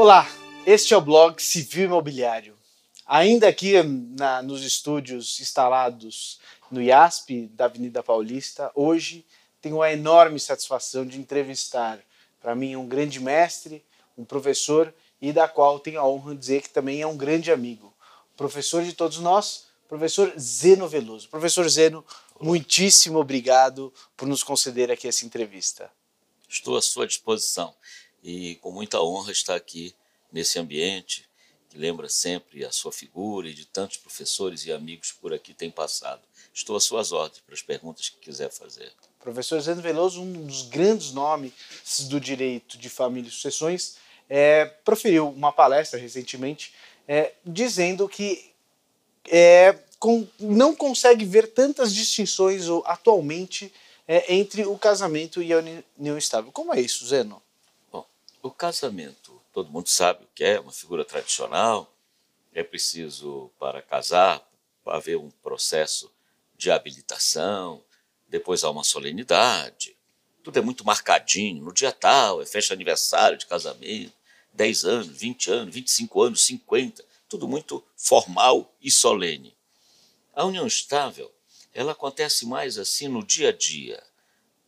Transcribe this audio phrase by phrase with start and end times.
[0.00, 0.30] Olá,
[0.64, 2.56] este é o blog Civil Imobiliário.
[3.04, 6.38] Ainda aqui na, nos estúdios instalados
[6.70, 9.26] no IASP da Avenida Paulista, hoje
[9.60, 11.98] tenho a enorme satisfação de entrevistar
[12.40, 13.84] para mim um grande mestre,
[14.16, 17.50] um professor e da qual tenho a honra de dizer que também é um grande
[17.50, 17.92] amigo.
[18.36, 21.28] Professor de todos nós, professor Zeno Veloso.
[21.28, 22.06] Professor Zeno,
[22.40, 25.90] muitíssimo obrigado por nos conceder aqui essa entrevista.
[26.48, 27.74] Estou à sua disposição
[28.22, 29.94] e com muita honra estar aqui
[30.32, 31.28] nesse ambiente
[31.68, 35.70] que lembra sempre a sua figura e de tantos professores e amigos por aqui têm
[35.70, 36.22] passado.
[36.52, 38.90] Estou às suas ordens para as perguntas que quiser fazer.
[39.20, 41.52] Professor Zeno Veloso, um dos grandes nomes
[42.08, 43.96] do direito de família e sucessões,
[44.28, 46.72] é, proferiu uma palestra recentemente
[47.06, 48.50] é, dizendo que
[49.30, 53.72] é, com, não consegue ver tantas distinções atualmente
[54.06, 56.50] é, entre o casamento e a união estável.
[56.50, 57.42] Como é isso, Zeno?
[58.40, 61.92] O casamento, todo mundo sabe o que é, uma figura tradicional.
[62.54, 64.48] É preciso, para casar,
[64.86, 66.10] haver um processo
[66.56, 67.82] de habilitação,
[68.28, 69.96] depois há uma solenidade.
[70.44, 71.64] Tudo é muito marcadinho.
[71.64, 74.14] No dia tal, é festa de aniversário de casamento,
[74.52, 79.52] 10 anos, 20 anos, 25 anos, 50, tudo muito formal e solene.
[80.32, 81.32] A união estável,
[81.74, 84.02] ela acontece mais assim no dia a dia.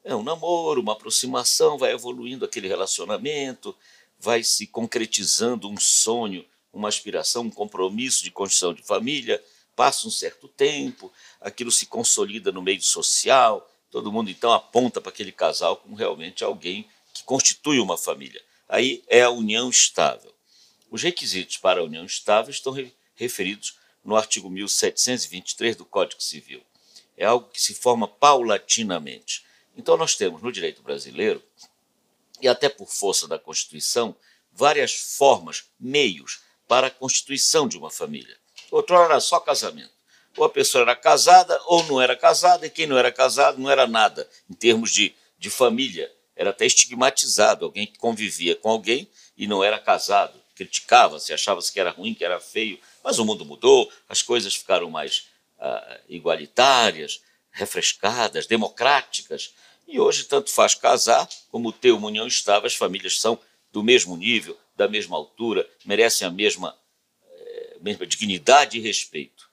[0.03, 3.77] É um namoro, uma aproximação, vai evoluindo aquele relacionamento,
[4.19, 9.43] vai se concretizando um sonho, uma aspiração, um compromisso de construção de família,
[9.77, 15.11] passa um certo tempo, aquilo se consolida no meio social, todo mundo então aponta para
[15.11, 18.43] aquele casal como realmente alguém que constitui uma família.
[18.69, 20.33] Aí é a união estável.
[20.91, 22.75] Os requisitos para a união estável estão
[23.15, 26.63] referidos no artigo 1723 do Código Civil.
[27.17, 29.45] É algo que se forma paulatinamente.
[29.77, 31.43] Então, nós temos no direito brasileiro,
[32.41, 34.17] e até por força da Constituição,
[34.53, 38.37] várias formas, meios para a constituição de uma família.
[38.71, 39.91] Outrora era só casamento.
[40.37, 43.71] Ou a pessoa era casada ou não era casada, e quem não era casado não
[43.71, 46.11] era nada, em termos de, de família.
[46.37, 50.41] Era até estigmatizado alguém que convivia com alguém e não era casado.
[50.55, 52.79] Criticava-se, achava-se que era ruim, que era feio.
[53.03, 55.29] Mas o mundo mudou, as coisas ficaram mais
[55.59, 59.53] ah, igualitárias, refrescadas, democráticas.
[59.91, 63.39] E hoje tanto faz casar como ter uma união estável, as famílias são
[63.73, 66.75] do mesmo nível, da mesma altura, merecem a mesma
[67.81, 69.49] mesma dignidade e respeito.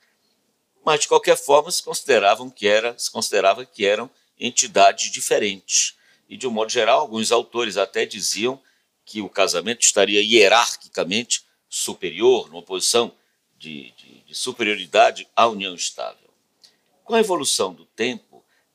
[0.86, 4.10] Mas, de qualquer forma, se, consideravam que era, se considerava que eram
[4.40, 5.96] entidades diferentes.
[6.30, 8.62] E, de um modo geral, alguns autores até diziam
[9.06, 13.14] que o casamento estaria hierarquicamente superior, numa posição
[13.58, 16.30] de, de, de superioridade à união estável.
[17.04, 18.27] Com a evolução do tempo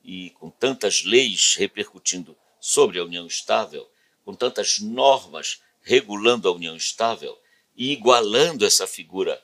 [0.03, 3.89] e com tantas leis repercutindo sobre a união estável,
[4.25, 7.37] com tantas normas regulando a união estável,
[7.75, 9.41] e igualando essa figura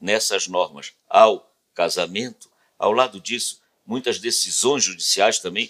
[0.00, 5.68] nessas normas ao casamento, ao lado disso, muitas decisões judiciais também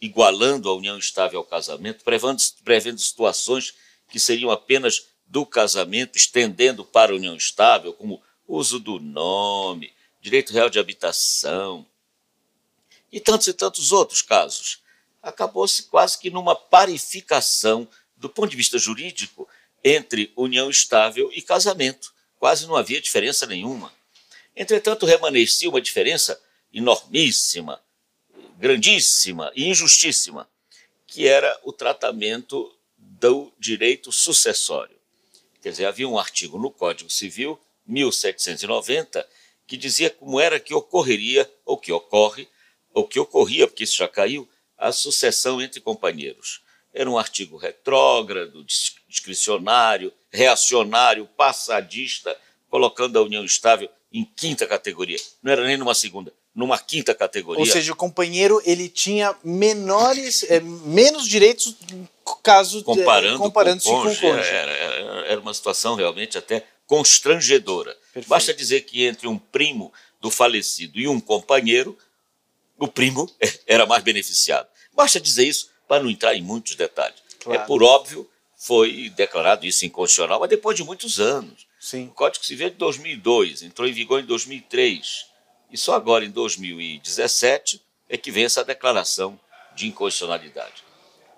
[0.00, 3.74] igualando a união estável ao casamento, prevendo, prevendo situações
[4.08, 10.52] que seriam apenas do casamento, estendendo para a união estável, como uso do nome, direito
[10.52, 11.86] real de habitação
[13.12, 14.82] e tantos e tantos outros casos.
[15.22, 19.48] Acabou-se quase que numa parificação do ponto de vista jurídico
[19.82, 22.12] entre união estável e casamento.
[22.38, 23.92] Quase não havia diferença nenhuma.
[24.54, 26.40] Entretanto, remanescia uma diferença
[26.72, 27.80] enormíssima,
[28.58, 30.48] grandíssima e injustíssima,
[31.06, 34.96] que era o tratamento do direito sucessório.
[35.62, 39.26] Quer dizer, havia um artigo no Código Civil, 1790,
[39.66, 42.48] que dizia como era que ocorreria, ou que ocorre,
[42.92, 46.60] ou que ocorria, porque isso já caiu, a sucessão entre companheiros.
[46.92, 48.64] Era um artigo retrógrado,
[49.08, 52.36] discricionário, reacionário, passadista,
[52.70, 55.18] colocando a união estável em quinta categoria.
[55.42, 57.60] Não era nem numa segunda, numa quinta categoria.
[57.60, 61.76] Ou seja, o companheiro ele tinha menores, é, menos direitos
[62.42, 64.50] caso comparando, comparando com, o cônjuge, com o cônjuge.
[64.50, 67.94] Era, era, era, uma situação realmente até constrangedora.
[68.12, 68.28] Perfeito.
[68.28, 71.96] Basta dizer que entre um primo do falecido e um companheiro,
[72.78, 73.30] o primo
[73.66, 74.68] era mais beneficiado.
[74.92, 77.22] Basta dizer isso para não entrar em muitos detalhes.
[77.40, 77.60] Claro.
[77.60, 81.66] É por óbvio, foi declarado isso inconstitucional, mas depois de muitos anos.
[81.80, 82.08] Sim.
[82.08, 85.26] O Código Civil é de 2002, entrou em vigor em 2003.
[85.70, 89.38] E só agora, em 2017, é que vem essa declaração
[89.74, 90.82] de inconstitucionalidade.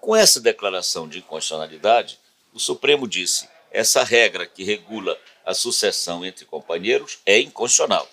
[0.01, 2.19] Com essa declaração de inconstitucionalidade,
[2.55, 8.09] o Supremo disse: essa regra que regula a sucessão entre companheiros é inconstitucional.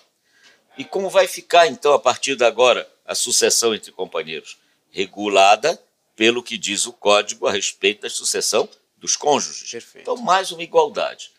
[0.76, 4.58] E como vai ficar, então, a partir de agora, a sucessão entre companheiros?
[4.90, 5.82] Regulada
[6.14, 9.70] pelo que diz o Código a respeito da sucessão dos cônjuges.
[9.70, 10.02] Perfeito.
[10.02, 11.30] Então, mais uma igualdade.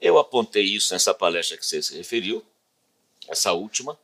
[0.00, 2.44] Eu apontei isso nessa palestra que você se referiu,
[3.26, 3.98] essa última,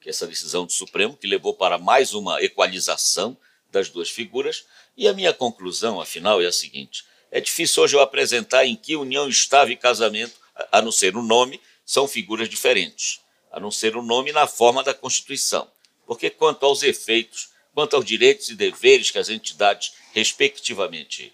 [0.00, 3.36] que é essa decisão do Supremo, que levou para mais uma equalização
[3.70, 4.64] das duas figuras.
[4.96, 8.96] E a minha conclusão, afinal, é a seguinte: é difícil hoje eu apresentar em que
[8.96, 10.34] união estável e casamento,
[10.70, 13.20] a não ser o nome, são figuras diferentes,
[13.50, 15.70] a não ser o nome na forma da Constituição.
[16.12, 21.32] Porque quanto aos efeitos, quanto aos direitos e deveres que as entidades respectivamente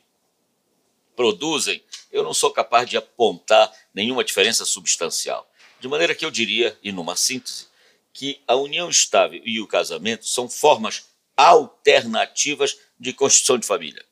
[1.16, 1.82] produzem,
[2.12, 5.50] eu não sou capaz de apontar nenhuma diferença substancial.
[5.80, 7.66] De maneira que eu diria, e numa síntese,
[8.12, 14.04] que a união estável e o casamento são formas alternativas de constituição de família.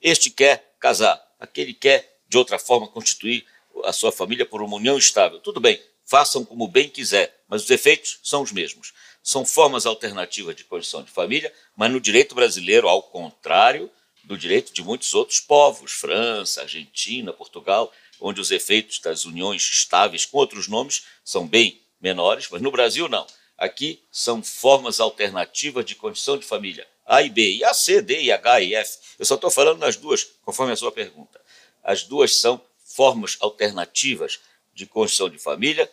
[0.00, 3.44] Este quer casar, aquele quer, de outra forma, constituir
[3.84, 5.38] a sua família por uma união estável.
[5.38, 8.94] Tudo bem, façam como bem quiser, mas os efeitos são os mesmos.
[9.24, 13.90] São formas alternativas de constituição de família, mas no direito brasileiro, ao contrário
[14.22, 17.90] do direito de muitos outros povos, França, Argentina, Portugal,
[18.20, 23.08] onde os efeitos das uniões estáveis com outros nomes são bem menores, mas no Brasil
[23.08, 23.26] não.
[23.56, 28.24] Aqui são formas alternativas de condição de família, A e B, e A, C, D,
[28.24, 28.98] e H e F.
[29.18, 31.40] Eu só estou falando nas duas, conforme a sua pergunta.
[31.82, 34.38] As duas são formas alternativas
[34.74, 35.90] de condição de família,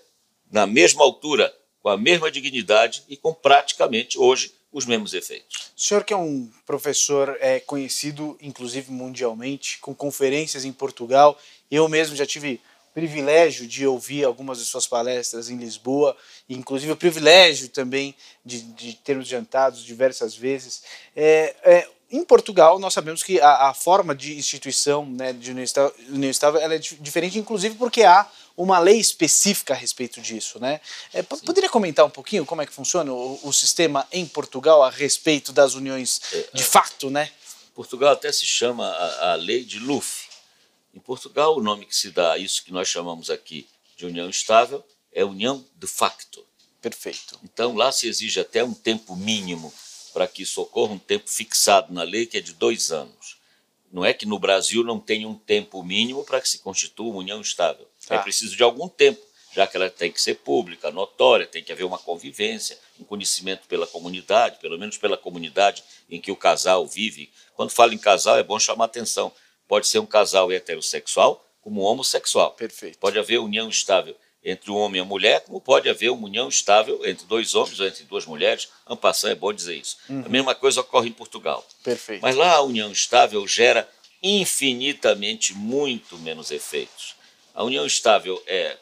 [0.52, 5.72] na mesma altura, com a mesma dignidade e com praticamente hoje os mesmos efeitos.
[5.76, 11.38] O senhor que é um professor é, conhecido, inclusive mundialmente, com conferências em Portugal,
[11.70, 12.62] eu mesmo já tive
[12.94, 16.16] privilégio de ouvir algumas de suas palestras em Lisboa,
[16.50, 18.14] inclusive o privilégio também
[18.46, 20.84] de, de termos jantado diversas vezes.
[21.16, 26.30] É, é, em Portugal, nós sabemos que a, a forma de instituição né, de união
[26.30, 30.60] estável é diferente, inclusive porque há uma lei específica a respeito disso.
[30.60, 30.80] Né?
[31.14, 34.90] É, poderia comentar um pouquinho como é que funciona o, o sistema em Portugal a
[34.90, 37.10] respeito das uniões é, de fato?
[37.10, 37.32] Né?
[37.74, 40.30] Portugal até se chama a, a lei de Luff.
[40.94, 44.30] Em Portugal, o nome que se dá a isso que nós chamamos aqui de união
[44.30, 46.46] estável é união de facto.
[46.82, 47.40] Perfeito.
[47.44, 49.74] Então, lá se exige até um tempo mínimo
[50.14, 53.38] para que isso ocorra, um tempo fixado na lei, que é de dois anos.
[53.92, 57.20] Não é que no Brasil não tenha um tempo mínimo para que se constitua uma
[57.20, 57.88] união estável.
[58.08, 58.16] Tá.
[58.16, 59.22] É preciso de algum tempo,
[59.54, 63.68] já que ela tem que ser pública, notória, tem que haver uma convivência, um conhecimento
[63.68, 67.32] pela comunidade, pelo menos pela comunidade em que o casal vive.
[67.56, 69.32] Quando fala em casal, é bom chamar atenção.
[69.68, 72.52] Pode ser um casal heterossexual como homossexual.
[72.52, 72.98] Perfeito.
[72.98, 76.50] Pode haver união estável entre um homem e uma mulher, como pode haver uma união
[76.50, 78.70] estável entre dois homens ou entre duas mulheres.
[78.88, 79.98] Ampassão é bom dizer isso.
[80.10, 80.24] Uhum.
[80.26, 81.66] A mesma coisa ocorre em Portugal.
[81.84, 82.22] Perfeito.
[82.22, 83.88] Mas lá a união estável gera
[84.24, 87.16] infinitamente muito menos efeitos.
[87.54, 88.78] A união estável é.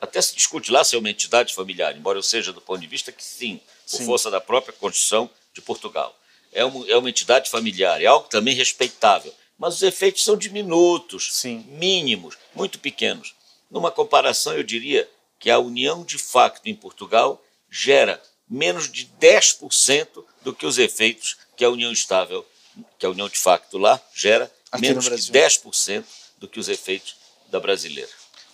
[0.00, 2.86] Até se discute lá se é uma entidade familiar, embora eu seja do ponto de
[2.86, 4.06] vista que sim, por sim.
[4.06, 6.18] força da própria Constituição de Portugal.
[6.52, 9.34] É uma, é uma entidade familiar, é algo também respeitável.
[9.58, 11.66] Mas os efeitos são diminutos, sim.
[11.68, 13.34] mínimos, muito pequenos.
[13.70, 15.06] Numa comparação, eu diria
[15.38, 21.36] que a união de facto em Portugal gera menos de 10% do que os efeitos
[21.56, 22.44] que a união estável,
[22.98, 26.04] que a união de facto lá gera, Aqui menos de 10%
[26.38, 27.16] do que os efeitos
[27.50, 28.08] da brasileira.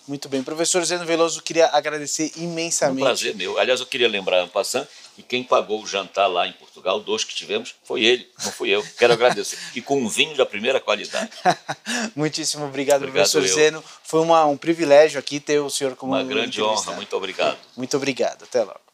[0.07, 0.41] Muito bem.
[0.41, 3.01] Professor Zeno Veloso, queria agradecer imensamente.
[3.01, 3.59] Um prazer meu.
[3.59, 7.35] Aliás, eu queria lembrar, Ampassan, que quem pagou o jantar lá em Portugal, dois que
[7.35, 8.81] tivemos, foi ele, não fui eu.
[8.97, 9.59] Quero agradecer.
[9.75, 11.29] E com um vinho da primeira qualidade.
[12.15, 13.53] Muitíssimo obrigado, obrigado professor eu.
[13.53, 13.83] Zeno.
[14.03, 16.93] Foi uma, um privilégio aqui ter o senhor como Uma grande honra.
[16.93, 17.57] Muito obrigado.
[17.75, 18.43] Muito obrigado.
[18.43, 18.86] Até logo.